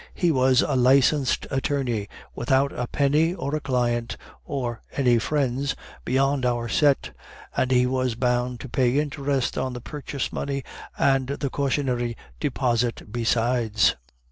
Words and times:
He 0.15 0.31
was 0.31 0.63
a 0.63 0.75
licensed 0.75 1.45
attorney, 1.51 2.09
without 2.33 2.71
a 2.71 2.87
penny, 2.87 3.35
or 3.35 3.53
a 3.55 3.59
client, 3.59 4.17
or 4.43 4.81
any 4.93 5.19
friends 5.19 5.75
beyond 6.05 6.43
our 6.43 6.67
set; 6.67 7.11
and 7.55 7.69
he 7.69 7.85
was 7.85 8.15
bound 8.15 8.61
to 8.61 8.67
pay 8.67 8.97
interest 8.97 9.59
on 9.59 9.73
the 9.73 9.79
purchase 9.79 10.33
money 10.33 10.63
and 10.97 11.27
the 11.27 11.51
cautionary 11.51 12.17
deposit 12.39 13.11
besides." 13.11 13.95